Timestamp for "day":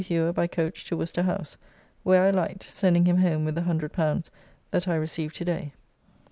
5.45-5.73